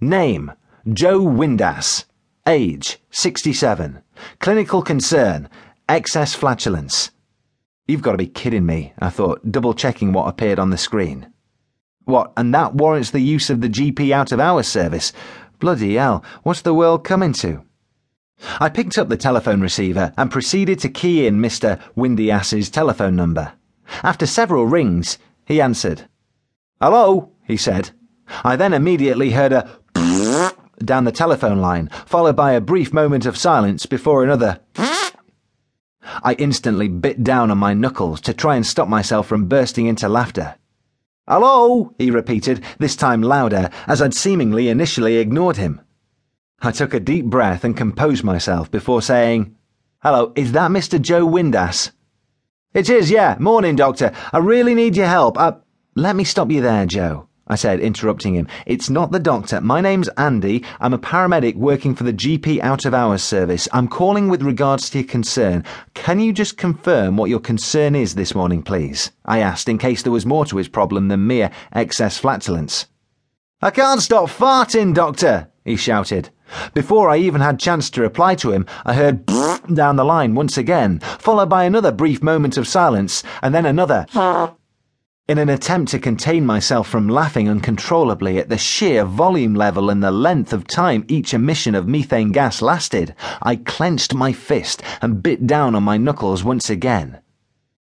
Name 0.00 0.52
Joe 0.88 1.18
Windass. 1.22 2.04
Age 2.46 3.00
67. 3.10 4.00
Clinical 4.38 4.80
concern 4.80 5.48
excess 5.88 6.34
flatulence. 6.34 7.10
You've 7.88 8.02
got 8.02 8.12
to 8.12 8.18
be 8.18 8.28
kidding 8.28 8.64
me, 8.64 8.92
I 9.00 9.10
thought, 9.10 9.50
double 9.50 9.74
checking 9.74 10.12
what 10.12 10.28
appeared 10.28 10.60
on 10.60 10.70
the 10.70 10.78
screen. 10.78 11.32
What, 12.04 12.32
and 12.36 12.54
that 12.54 12.76
warrants 12.76 13.10
the 13.10 13.18
use 13.18 13.50
of 13.50 13.60
the 13.60 13.68
GP 13.68 14.12
out 14.12 14.30
of 14.30 14.38
hours 14.38 14.68
service? 14.68 15.12
Bloody 15.58 15.96
hell, 15.96 16.22
what's 16.44 16.62
the 16.62 16.74
world 16.74 17.02
coming 17.02 17.32
to? 17.32 17.64
I 18.60 18.68
picked 18.68 18.98
up 18.98 19.08
the 19.08 19.16
telephone 19.16 19.60
receiver 19.60 20.12
and 20.16 20.30
proceeded 20.30 20.78
to 20.80 20.88
key 20.88 21.26
in 21.26 21.40
Mr. 21.40 21.80
Windy 21.96 22.30
Ass's 22.30 22.70
telephone 22.70 23.16
number. 23.16 23.54
After 24.04 24.26
several 24.26 24.66
rings, 24.66 25.18
he 25.44 25.60
answered. 25.60 26.08
Hello, 26.80 27.32
he 27.42 27.56
said. 27.56 27.90
I 28.44 28.56
then 28.56 28.74
immediately 28.74 29.30
heard 29.30 29.52
a 29.52 29.68
down 30.84 31.04
the 31.04 31.12
telephone 31.12 31.60
line, 31.60 31.88
followed 32.06 32.36
by 32.36 32.52
a 32.52 32.60
brief 32.60 32.92
moment 32.92 33.26
of 33.26 33.36
silence 33.36 33.86
before 33.86 34.24
another. 34.24 34.60
I 36.22 36.34
instantly 36.38 36.88
bit 36.88 37.22
down 37.22 37.50
on 37.50 37.58
my 37.58 37.74
knuckles 37.74 38.20
to 38.22 38.32
try 38.32 38.56
and 38.56 38.66
stop 38.66 38.88
myself 38.88 39.26
from 39.26 39.46
bursting 39.46 39.86
into 39.86 40.08
laughter. 40.08 40.56
Hello, 41.26 41.94
he 41.98 42.10
repeated, 42.10 42.64
this 42.78 42.96
time 42.96 43.20
louder, 43.20 43.70
as 43.86 44.00
I'd 44.00 44.14
seemingly 44.14 44.68
initially 44.68 45.18
ignored 45.18 45.58
him. 45.58 45.82
I 46.60 46.72
took 46.72 46.94
a 46.94 47.00
deep 47.00 47.26
breath 47.26 47.64
and 47.64 47.76
composed 47.76 48.24
myself 48.24 48.70
before 48.70 49.02
saying, 49.02 49.54
Hello, 50.02 50.32
is 50.34 50.52
that 50.52 50.70
Mr. 50.70 51.00
Joe 51.00 51.26
Windass? 51.26 51.90
It 52.72 52.88
is, 52.88 53.10
yeah. 53.10 53.36
Morning, 53.38 53.76
Doctor. 53.76 54.12
I 54.32 54.38
really 54.38 54.74
need 54.74 54.96
your 54.96 55.06
help. 55.06 55.38
Uh, 55.38 55.52
let 55.94 56.16
me 56.16 56.24
stop 56.24 56.50
you 56.50 56.60
there, 56.60 56.86
Joe. 56.86 57.27
I 57.48 57.54
said, 57.54 57.80
interrupting 57.80 58.34
him. 58.34 58.46
It's 58.66 58.90
not 58.90 59.10
the 59.10 59.18
doctor. 59.18 59.60
My 59.60 59.80
name's 59.80 60.08
Andy. 60.10 60.64
I'm 60.80 60.92
a 60.92 60.98
paramedic 60.98 61.56
working 61.56 61.94
for 61.94 62.04
the 62.04 62.12
GP 62.12 62.60
out 62.60 62.84
of 62.84 62.92
hours 62.92 63.22
service. 63.22 63.66
I'm 63.72 63.88
calling 63.88 64.28
with 64.28 64.42
regards 64.42 64.90
to 64.90 64.98
your 64.98 65.08
concern. 65.08 65.64
Can 65.94 66.20
you 66.20 66.32
just 66.32 66.58
confirm 66.58 67.16
what 67.16 67.30
your 67.30 67.40
concern 67.40 67.94
is 67.94 68.14
this 68.14 68.34
morning, 68.34 68.62
please? 68.62 69.10
I 69.24 69.38
asked, 69.38 69.68
in 69.68 69.78
case 69.78 70.02
there 70.02 70.12
was 70.12 70.26
more 70.26 70.44
to 70.46 70.58
his 70.58 70.68
problem 70.68 71.08
than 71.08 71.26
mere 71.26 71.50
excess 71.72 72.18
flatulence. 72.18 72.86
I 73.62 73.70
can't 73.70 74.02
stop 74.02 74.28
farting, 74.28 74.94
doctor, 74.94 75.48
he 75.64 75.76
shouted. 75.76 76.30
Before 76.74 77.10
I 77.10 77.16
even 77.16 77.40
had 77.40 77.58
chance 77.58 77.90
to 77.90 78.02
reply 78.02 78.34
to 78.36 78.52
him, 78.52 78.66
I 78.84 78.94
heard 78.94 79.26
down 79.74 79.96
the 79.96 80.04
line 80.04 80.34
once 80.34 80.56
again, 80.56 81.00
followed 81.00 81.48
by 81.48 81.64
another 81.64 81.92
brief 81.92 82.22
moment 82.22 82.56
of 82.56 82.68
silence, 82.68 83.22
and 83.42 83.54
then 83.54 83.66
another. 83.66 84.06
In 85.28 85.36
an 85.36 85.50
attempt 85.50 85.90
to 85.90 85.98
contain 85.98 86.46
myself 86.46 86.88
from 86.88 87.06
laughing 87.06 87.50
uncontrollably 87.50 88.38
at 88.38 88.48
the 88.48 88.56
sheer 88.56 89.04
volume 89.04 89.54
level 89.54 89.90
and 89.90 90.02
the 90.02 90.10
length 90.10 90.54
of 90.54 90.66
time 90.66 91.04
each 91.06 91.34
emission 91.34 91.74
of 91.74 91.86
methane 91.86 92.32
gas 92.32 92.62
lasted, 92.62 93.14
I 93.42 93.56
clenched 93.56 94.14
my 94.14 94.32
fist 94.32 94.82
and 95.02 95.22
bit 95.22 95.46
down 95.46 95.74
on 95.74 95.82
my 95.82 95.98
knuckles 95.98 96.44
once 96.44 96.70
again. 96.70 97.20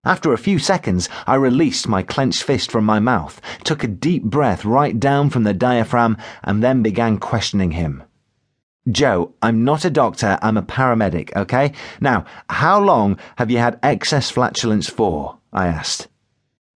After 0.06 0.32
a 0.32 0.38
few 0.38 0.60
seconds, 0.60 1.10
I 1.28 1.36
released 1.36 1.90
my 1.90 2.04
clenched 2.04 2.42
fist 2.42 2.72
from 2.72 2.86
my 2.86 3.02
mouth, 3.02 3.42
took 3.66 3.84
a 3.84 3.88
deep 3.90 4.24
breath 4.24 4.64
right 4.64 4.98
down 4.98 5.30
from 5.30 5.44
the 5.44 5.54
diaphragm, 5.54 6.16
and 6.42 6.64
then 6.64 6.82
began 6.84 7.18
questioning 7.18 7.72
him. 7.72 8.04
Joe, 8.90 9.34
I'm 9.42 9.66
not 9.66 9.84
a 9.84 9.90
doctor, 9.90 10.40
I'm 10.42 10.56
a 10.56 10.64
paramedic, 10.64 11.36
okay? 11.36 11.74
Now, 12.00 12.24
how 12.50 12.80
long 12.80 13.20
have 13.36 13.52
you 13.52 13.58
had 13.58 13.78
excess 13.84 14.32
flatulence 14.32 14.90
for? 14.90 15.40
I 15.52 15.68
asked. 15.68 16.08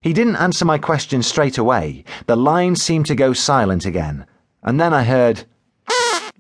He 0.02 0.14
didn't 0.14 0.38
answer 0.38 0.64
my 0.64 0.78
question 0.78 1.22
straight 1.22 1.58
away. 1.58 2.06
The 2.26 2.38
line 2.38 2.76
seemed 2.76 3.06
to 3.08 3.16
go 3.16 3.34
silent 3.34 3.86
again. 3.86 4.26
And 4.64 4.80
then 4.80 4.94
I 4.94 5.04
heard, 5.04 5.44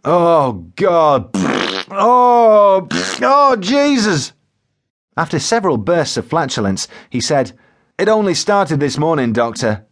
Oh, 0.06 0.72
God. 0.76 1.30
Oh, 1.92 2.88
oh, 3.22 3.56
Jesus. 3.58 4.32
After 5.18 5.40
several 5.40 5.78
bursts 5.78 6.16
of 6.16 6.28
flatulence, 6.28 6.88
he 7.10 7.20
said, 7.20 7.52
It 7.98 8.08
only 8.08 8.34
started 8.34 8.80
this 8.80 8.98
morning, 8.98 9.34
Doctor. 9.34 9.86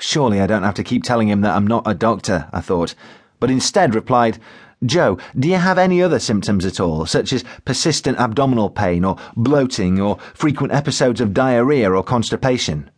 Surely 0.00 0.40
I 0.40 0.48
don't 0.48 0.64
have 0.64 0.74
to 0.74 0.84
keep 0.84 1.04
telling 1.04 1.28
him 1.28 1.42
that 1.42 1.54
I'm 1.54 1.66
not 1.66 1.86
a 1.86 1.94
doctor, 1.94 2.48
I 2.52 2.60
thought, 2.60 2.96
but 3.38 3.50
instead 3.50 3.94
replied, 3.94 4.38
Joe, 4.84 5.18
do 5.36 5.48
you 5.48 5.56
have 5.56 5.78
any 5.78 6.00
other 6.00 6.18
symptoms 6.18 6.64
at 6.64 6.78
all, 6.78 7.04
such 7.04 7.32
as 7.32 7.44
persistent 7.64 8.18
abdominal 8.18 8.70
pain 8.70 9.04
or 9.04 9.16
bloating 9.36 10.00
or 10.00 10.18
frequent 10.34 10.72
episodes 10.72 11.20
of 11.20 11.34
diarrhea 11.34 11.90
or 11.90 12.04
constipation? 12.04 12.90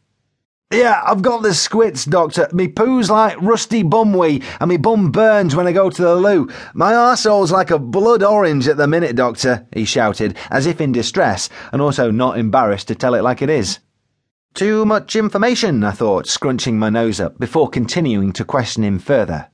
Yeah, 0.73 1.03
I've 1.05 1.23
got 1.23 1.43
the 1.43 1.53
squits, 1.53 2.05
Doctor. 2.05 2.49
Me 2.53 2.69
poo's 2.69 3.11
like 3.11 3.41
rusty 3.41 3.83
bumwee, 3.83 4.45
and 4.61 4.69
me 4.69 4.77
bum 4.77 5.11
burns 5.11 5.57
when 5.57 5.67
I 5.67 5.73
go 5.73 5.91
to 5.91 6.03
the 6.03 6.15
loo. 6.15 6.49
My 6.75 6.95
arsehole's 6.95 7.51
like 7.51 7.73
a 7.73 7.79
blood 7.79 8.23
orange 8.23 8.69
at 8.69 8.77
the 8.77 8.87
minute, 8.87 9.17
Doctor, 9.17 9.67
he 9.75 9.85
shouted, 9.85 10.37
as 10.49 10.67
if 10.67 10.81
in 10.81 10.93
distress, 10.93 11.49
and 11.73 11.83
also 11.83 12.13
not 12.13 12.39
embarrassed 12.39 12.87
to 12.89 12.95
tell 12.95 13.15
it 13.15 13.23
like 13.23 13.43
it 13.43 13.51
is. 13.51 13.81
Too 14.55 14.85
much 14.85 15.17
information, 15.17 15.83
I 15.83 15.91
thought, 15.91 16.29
scrunching 16.29 16.79
my 16.79 16.91
nose 16.91 17.21
up, 17.21 17.41
before 17.41 17.69
continuing 17.69 18.33
to 18.35 18.45
question 18.45 18.85
him 18.85 19.01
further. 19.01 19.49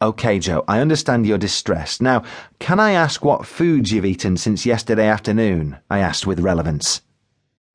OK, 0.00 0.38
Joe, 0.40 0.62
I 0.68 0.80
understand 0.80 1.26
you're 1.26 1.38
distressed. 1.38 2.02
Now, 2.02 2.22
can 2.58 2.78
I 2.78 2.92
ask 2.92 3.24
what 3.24 3.46
foods 3.46 3.92
you've 3.92 4.04
eaten 4.04 4.36
since 4.36 4.66
yesterday 4.66 5.08
afternoon? 5.08 5.78
I 5.88 6.00
asked 6.00 6.26
with 6.26 6.40
relevance. 6.40 7.00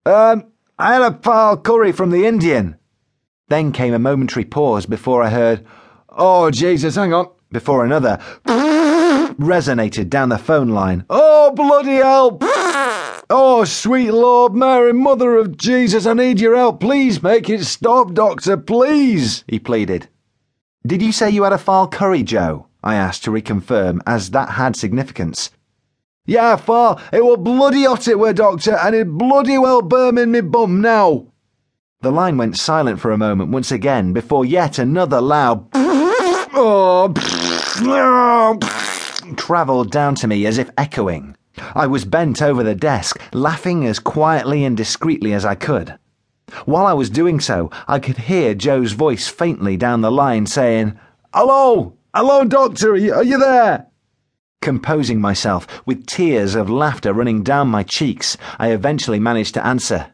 Um, 0.06 0.46
I 0.78 0.94
had 0.94 1.02
a 1.02 1.20
phall 1.20 1.58
curry 1.58 1.92
from 1.92 2.12
the 2.12 2.28
Indian. 2.28 2.78
Then 3.48 3.72
came 3.72 3.94
a 3.94 4.00
momentary 4.00 4.46
pause 4.46 4.86
before 4.86 5.24
I 5.24 5.30
heard, 5.30 5.66
Oh, 6.09 6.52
Jesus, 6.52 6.96
hang 6.96 7.12
on, 7.12 7.30
before 7.52 7.84
another 7.84 8.20
resonated 8.46 10.09
down 10.09 10.30
the 10.30 10.38
phone 10.38 10.70
line. 10.70 11.06
Oh, 11.09 11.52
bloody 11.56 11.96
hell! 11.96 12.38
Oh, 13.34 13.64
sweet 13.64 14.12
Lord 14.12 14.53
Mary, 14.53 14.92
Mother 14.92 15.38
of 15.38 15.56
Jesus, 15.56 16.06
I 16.06 16.12
need 16.12 16.42
your 16.42 16.58
help. 16.58 16.82
Please 16.82 17.24
make 17.24 17.50
it 17.50 17.64
stop, 17.64 18.14
Doctor, 18.14 18.58
please, 18.58 19.46
he 19.48 19.58
pleaded. 19.58 20.09
Did 20.86 21.02
you 21.03 21.12
say 21.12 21.30
you 21.30 21.44
had 21.44 21.53
a 21.53 21.59
foul 21.59 21.88
curry, 21.88 22.24
Joe? 22.24 22.66
I 22.84 22.96
asked 22.96 23.24
to 23.25 23.31
reconfirm, 23.31 24.00
as 24.08 24.31
that 24.31 24.52
had 24.52 24.75
significance. 24.75 25.52
Yeah, 26.25 26.56
far. 26.56 27.00
It 27.14 27.24
were 27.24 27.38
bloody 27.38 27.84
hot 27.84 28.08
it 28.08 28.18
were, 28.18 28.34
Doctor, 28.34 28.75
and 28.75 28.96
it 28.96 29.08
bloody 29.09 29.59
well 29.59 29.84
burn 29.84 30.18
in 30.18 30.31
me 30.31 30.41
bum 30.41 30.81
now. 30.81 31.28
The 32.02 32.12
line 32.12 32.38
went 32.38 32.58
silent 32.58 33.00
for 33.00 33.12
a 33.12 33.18
moment 33.18 33.52
once 33.52 33.72
again 33.72 34.12
before 34.12 34.44
yet 34.44 34.80
another 34.80 35.22
loud 35.22 35.68
oh, 35.74 37.14
travelled 39.38 39.91
down 39.91 40.16
to 40.16 40.28
me 40.28 40.47
as 40.47 40.58
if 40.58 40.72
echoing. 40.78 41.36
I 41.75 41.86
was 41.86 42.06
bent 42.06 42.41
over 42.41 42.64
the 42.64 42.74
desk, 42.74 43.22
laughing 43.34 43.86
as 43.86 44.00
quietly 44.00 44.64
and 44.64 44.75
discreetly 44.75 45.34
as 45.34 45.46
I 45.46 45.53
could. 45.53 46.00
While 46.66 46.86
I 46.86 46.94
was 46.94 47.10
doing 47.10 47.40
so, 47.40 47.70
I 47.88 48.00
could 48.00 48.18
hear 48.18 48.54
Joe's 48.54 48.94
voice 48.94 49.28
faintly 49.28 49.78
down 49.78 50.02
the 50.02 50.12
line 50.12 50.46
saying, 50.46 51.00
Hello! 51.34 51.98
Hello, 52.14 52.44
Doctor! 52.44 52.94
Are 52.94 53.24
you, 53.24 53.40
there? 53.40 53.88
Composing 54.62 55.20
myself, 55.20 55.66
with 55.86 56.06
tears 56.06 56.56
of 56.56 56.70
laughter 56.70 57.14
running 57.14 57.42
down 57.42 57.68
my 57.68 57.84
cheeks, 57.84 58.38
I 58.60 58.72
eventually 58.72 59.20
managed 59.20 59.54
to 59.56 59.66
answer. 59.66 60.14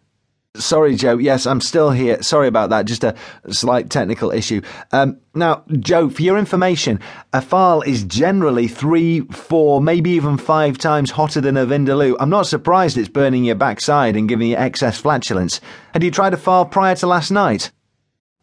Sorry, 0.60 0.96
Joe. 0.96 1.18
Yes, 1.18 1.46
I'm 1.46 1.62
still 1.62 1.92
here. 1.92 2.22
Sorry 2.22 2.48
about 2.48 2.70
that. 2.72 2.86
Just 2.86 3.04
a 3.04 3.16
slight 3.52 3.90
technical 3.90 4.32
issue. 4.32 4.62
Um, 4.92 5.20
now, 5.34 5.64
Joe, 5.80 6.10
for 6.10 6.22
your 6.22 6.38
information, 6.38 7.00
a 7.34 7.42
Phall 7.42 7.82
is 7.82 8.04
generally 8.04 8.68
three, 8.68 9.22
four, 9.22 9.82
maybe 9.82 10.12
even 10.12 10.38
five 10.38 10.78
times 10.78 11.12
hotter 11.12 11.42
than 11.42 11.58
a 11.58 11.66
Vindaloo. 11.66 12.16
I'm 12.20 12.30
not 12.30 12.48
surprised 12.48 12.98
it's 12.98 13.10
burning 13.10 13.46
your 13.46 13.56
backside 13.56 14.16
and 14.16 14.28
giving 14.28 14.48
you 14.50 14.58
excess 14.58 15.00
flatulence. 15.00 15.62
Had 15.94 16.04
you 16.04 16.12
tried 16.12 16.34
a 16.34 16.38
Phall 16.38 16.66
prior 16.66 16.96
to 16.96 17.08
last 17.08 17.32
night? 17.32 17.72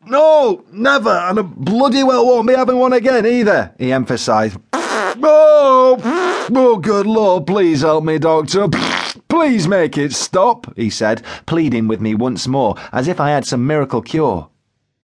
No, 0.06 0.64
never, 0.70 1.10
and 1.10 1.38
I 1.38 1.42
bloody 1.42 2.04
well 2.04 2.26
won't 2.26 2.46
be 2.46 2.54
having 2.54 2.78
one 2.78 2.92
again 2.92 3.26
either, 3.26 3.74
he 3.78 3.92
emphasised. 3.92 4.58
Oh, 5.16 6.50
oh, 6.54 6.76
good 6.78 7.06
Lord, 7.06 7.46
please 7.46 7.82
help 7.82 8.04
me, 8.04 8.18
Doctor. 8.18 8.68
Please 9.34 9.66
make 9.66 9.98
it 9.98 10.12
stop, 10.12 10.72
he 10.76 10.88
said, 10.88 11.20
pleading 11.44 11.88
with 11.88 12.00
me 12.00 12.14
once 12.14 12.46
more, 12.46 12.76
as 12.92 13.08
if 13.08 13.18
I 13.18 13.30
had 13.30 13.44
some 13.44 13.66
miracle 13.66 14.00
cure. 14.00 14.48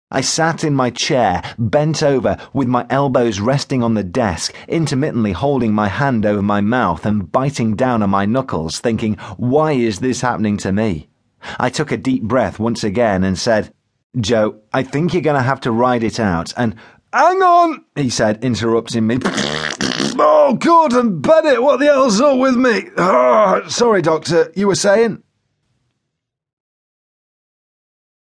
I 0.10 0.22
sat 0.22 0.64
in 0.64 0.74
my 0.74 0.92
chair, 0.92 1.44
bent 1.60 2.02
over, 2.02 2.38
with 2.54 2.70
my 2.70 2.86
elbows 2.90 3.42
resting 3.42 3.84
on 3.84 3.96
the 3.96 4.04
desk, 4.04 4.56
intermittently 4.70 5.34
holding 5.34 5.74
my 5.74 5.90
hand 5.90 6.26
over 6.26 6.42
my 6.42 6.62
mouth 6.62 7.06
and 7.06 7.30
biting 7.34 7.76
down 7.76 8.02
on 8.02 8.12
my 8.12 8.26
knuckles, 8.26 8.80
thinking, 8.80 9.16
why 9.36 9.74
is 9.74 10.00
this 10.00 10.22
happening 10.22 10.56
to 10.60 10.72
me? 10.72 11.10
I 11.60 11.70
took 11.70 11.92
a 11.92 11.98
deep 11.98 12.24
breath 12.24 12.60
once 12.60 12.86
again 12.86 13.26
and 13.26 13.38
said, 13.38 13.74
Joe, 14.18 14.62
I 14.72 14.84
think 14.84 15.12
you're 15.12 15.22
going 15.22 15.36
to 15.36 15.42
have 15.42 15.60
to 15.62 15.72
ride 15.72 16.02
it 16.02 16.18
out, 16.18 16.54
and 16.56 16.76
hang 17.12 17.42
on, 17.42 17.84
he 17.98 18.10
said, 18.10 18.42
interrupting 18.42 19.06
me. 19.06 19.18
Oh, 20.20 20.54
Gordon 20.56 21.22
Bennett, 21.22 21.62
what 21.62 21.80
the 21.80 21.86
hell's 21.88 22.22
up 22.22 22.38
with 22.38 22.56
me? 22.56 22.90
Oh, 22.98 23.64
sorry, 23.68 24.02
Doctor, 24.02 24.52
you 24.56 24.68
were 24.68 24.76
saying? 24.76 25.23